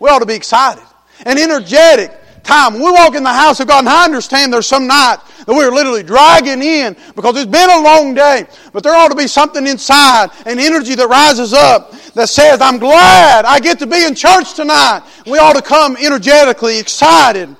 [0.00, 0.84] We ought to be excited
[1.24, 2.12] and energetic
[2.46, 2.74] time.
[2.74, 5.52] When we walk in the house of God, and I understand there's some nights that
[5.52, 9.26] we're literally dragging in because it's been a long day, but there ought to be
[9.26, 14.04] something inside, an energy that rises up that says, I'm glad I get to be
[14.04, 15.02] in church tonight.
[15.26, 17.54] We ought to come energetically excited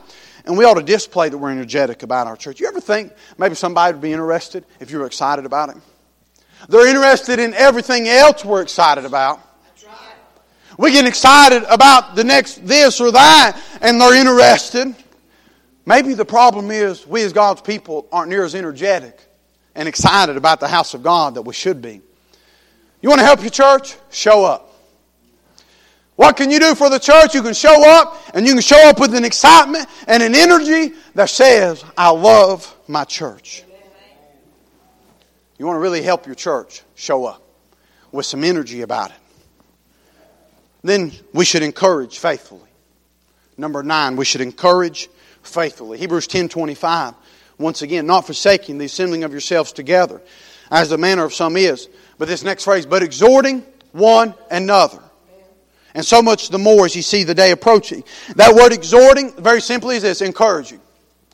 [0.47, 2.61] And we ought to display that we're energetic about our church.
[2.61, 5.77] You ever think maybe somebody would be interested if you were excited about it?
[6.69, 9.41] They're interested in everything else we're excited about.
[10.79, 14.95] We get excited about the next this or that, and they're interested.
[15.87, 19.19] Maybe the problem is we as God's people aren't near as energetic
[19.75, 22.03] and excited about the house of God that we should be.
[23.01, 23.97] You want to help your church?
[24.11, 24.73] Show up.
[26.17, 27.35] What can you do for the church?
[27.35, 30.95] You can show up, and you can show up with an excitement and an energy
[31.15, 33.63] that says, I love my church.
[35.59, 36.83] You want to really help your church?
[36.95, 37.43] Show up
[38.13, 39.17] with some energy about it.
[40.87, 42.69] Then we should encourage faithfully.
[43.59, 45.09] Number nine, we should encourage
[45.43, 45.99] faithfully.
[45.99, 47.15] Hebrews 10 25.
[47.59, 50.21] Once again, not forsaking the assembling of yourselves together,
[50.71, 51.89] as the manner of some is.
[52.19, 55.03] But this next phrase, but exhorting one another.
[55.95, 58.05] And so much the more as you see the day approaching.
[58.37, 60.81] That word exhorting, very simply, is this encouraging,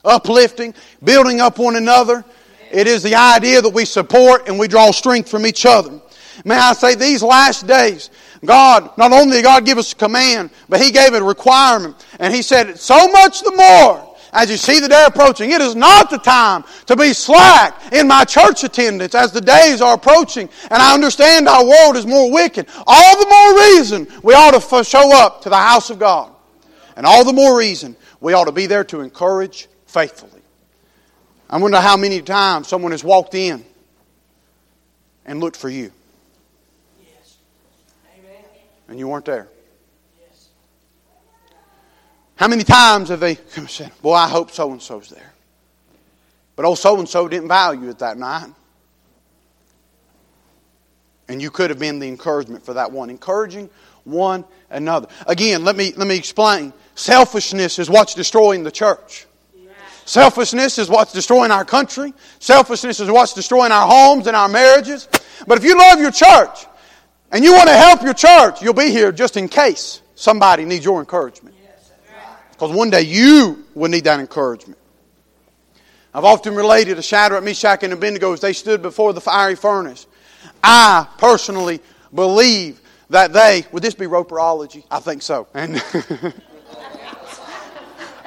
[0.04, 0.72] uplifting,
[1.02, 2.24] building up one another.
[2.70, 6.00] It is the idea that we support and we draw strength from each other.
[6.44, 8.10] May I say, these last days,
[8.44, 12.04] God, not only did God give us a command, but He gave it a requirement.
[12.18, 15.50] And He said, so much the more as you see the day approaching.
[15.50, 19.80] It is not the time to be slack in my church attendance as the days
[19.80, 20.48] are approaching.
[20.70, 22.66] And I understand our world is more wicked.
[22.86, 26.32] All the more reason we ought to show up to the house of God.
[26.96, 30.40] And all the more reason we ought to be there to encourage faithfully.
[31.48, 33.64] I wonder how many times someone has walked in
[35.26, 35.92] and looked for you.
[38.92, 39.48] And you weren't there.
[42.36, 43.36] How many times have they
[43.66, 45.32] said, Boy, I hope so and so's there?
[46.56, 48.50] But old so and so didn't value it that night.
[51.26, 53.08] And you could have been the encouragement for that one.
[53.08, 53.70] Encouraging
[54.04, 55.08] one another.
[55.26, 56.74] Again, let me, let me explain.
[56.94, 59.24] Selfishness is what's destroying the church.
[60.04, 62.12] Selfishness is what's destroying our country.
[62.40, 65.08] Selfishness is what's destroying our homes and our marriages.
[65.46, 66.66] But if you love your church
[67.32, 70.84] and you want to help your church, you'll be here just in case somebody needs
[70.84, 71.56] your encouragement.
[72.50, 74.78] Because one day you will need that encouragement.
[76.14, 80.06] I've often related to Shadrach, Meshach, and Abednego as they stood before the fiery furnace.
[80.62, 81.80] I personally
[82.14, 84.84] believe that they, would this be roperology?
[84.90, 85.48] I think so.
[85.54, 85.76] And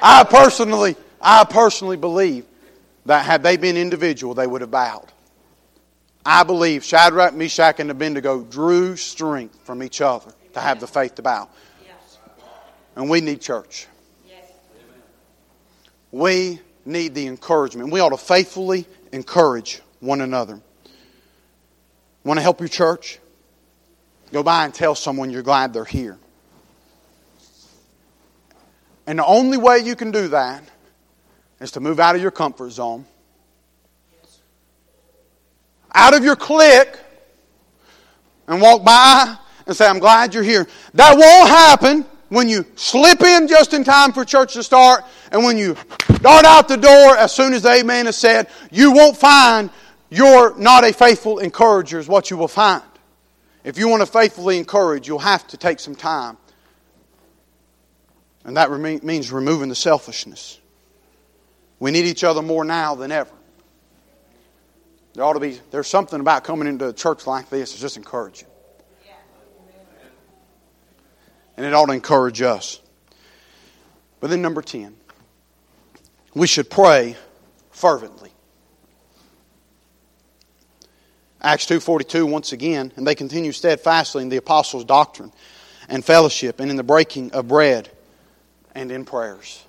[0.02, 2.44] I personally, I personally believe
[3.06, 5.12] that had they been individual, they would have bowed.
[6.28, 11.14] I believe Shadrach, Meshach, and Abednego drew strength from each other to have the faith
[11.14, 11.48] to bow.
[12.96, 13.86] And we need church.
[16.10, 17.92] We need the encouragement.
[17.92, 20.60] We ought to faithfully encourage one another.
[22.24, 23.20] Want to help your church?
[24.32, 26.18] Go by and tell someone you're glad they're here.
[29.06, 30.64] And the only way you can do that
[31.60, 33.06] is to move out of your comfort zone,
[35.96, 36.96] out of your clique,
[38.46, 39.36] and walk by
[39.66, 40.68] and say, I'm glad you're here.
[40.94, 45.42] That won't happen when you slip in just in time for church to start, and
[45.42, 45.76] when you
[46.20, 49.70] dart out the door as soon as the amen is said, you won't find
[50.10, 52.82] you're not a faithful encourager, is what you will find.
[53.64, 56.36] If you want to faithfully encourage, you'll have to take some time.
[58.44, 58.70] And that
[59.02, 60.60] means removing the selfishness.
[61.80, 63.35] We need each other more now than ever.
[65.16, 67.96] There ought to be, there's something about coming into a church like this that's just
[67.96, 68.48] encouraging
[71.56, 72.80] and it ought to encourage us.
[74.20, 74.94] But then, number 10,
[76.34, 77.16] we should pray
[77.70, 78.30] fervently.
[81.40, 85.32] Acts 2.42, once again, and they continue steadfastly in the apostles' doctrine
[85.88, 87.90] and fellowship and in the breaking of bread
[88.74, 89.62] and in prayers.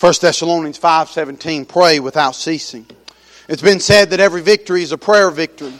[0.00, 2.86] 1 Thessalonians 5.17, pray without ceasing.
[3.46, 5.74] It's been said that every victory is a prayer victory.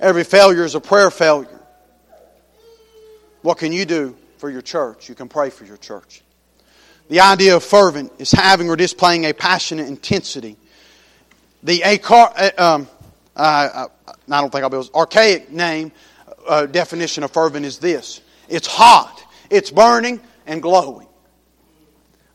[0.00, 1.60] Every failure is a prayer failure.
[3.42, 5.08] What can you do for your church?
[5.08, 6.22] You can pray for your church.
[7.08, 10.56] The idea of fervent is having or displaying a passionate intensity.
[11.62, 12.88] The acar, um,
[13.36, 15.92] uh, I don't think I'll be able archaic name
[16.48, 21.08] uh, definition of fervent is this: it's hot, it's burning, and glowing.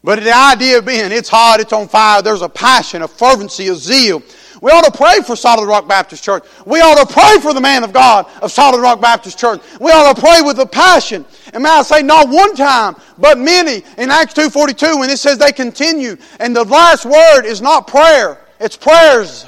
[0.04, 3.70] But the idea of being it's hot, it's on fire, there's a passion, a fervency,
[3.70, 4.22] a zeal
[4.62, 6.44] we ought to pray for Solid Rock Baptist Church.
[6.66, 9.62] We ought to pray for the man of God of Solid Rock Baptist Church.
[9.80, 11.26] We ought to pray with a passion.
[11.54, 13.84] And may I say, not one time, but many.
[13.98, 18.40] In Acts 2.42, when it says they continue, and the last word is not prayer,
[18.60, 19.46] it's prayers.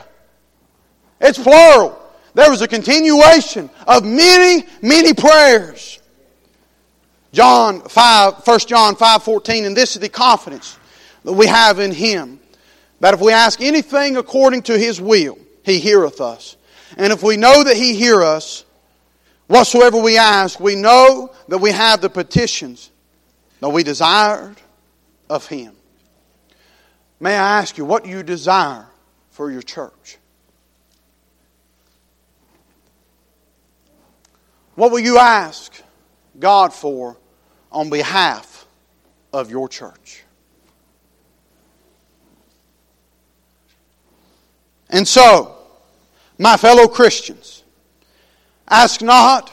[1.19, 1.99] It's plural.
[2.33, 5.99] There was a continuation of many, many prayers.
[7.31, 10.77] John 5, 1 John 5.14, and this is the confidence
[11.23, 12.39] that we have in Him.
[12.99, 16.57] That if we ask anything according to His will, He heareth us.
[16.97, 18.65] And if we know that He hear us,
[19.47, 22.91] whatsoever we ask, we know that we have the petitions
[23.59, 24.55] that we desired
[25.29, 25.73] of Him.
[27.19, 28.85] May I ask you, what do you desire
[29.31, 30.17] for your church?
[34.75, 35.73] What will you ask
[36.37, 37.17] God for
[37.71, 38.67] on behalf
[39.33, 40.23] of your church?
[44.89, 45.57] And so,
[46.37, 47.63] my fellow Christians,
[48.67, 49.49] ask not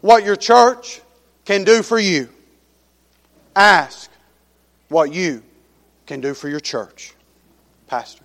[0.00, 1.00] what your church
[1.44, 2.28] can do for you.
[3.54, 4.10] Ask
[4.88, 5.42] what you
[6.06, 7.14] can do for your church.
[7.86, 8.23] Pastor.